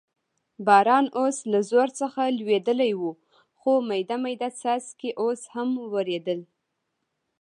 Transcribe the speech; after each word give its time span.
باران 0.67 1.05
اوس 1.19 1.37
له 1.51 1.59
زور 1.69 1.87
څخه 1.99 2.21
لوېدلی 2.37 2.93
و، 2.99 3.01
خو 3.59 3.71
مېده 3.87 4.17
مېده 4.23 4.49
څاڅکي 4.59 5.09
اوس 5.21 5.41
هم 5.53 5.69
ورېدل. 5.93 6.39